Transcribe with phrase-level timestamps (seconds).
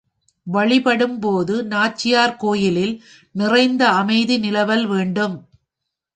[0.47, 2.95] வழிபடும்போது நாச்சியார் கோயிலில்
[3.35, 5.37] நிறைந்த அமைதி நிலவல் வேண்டும்.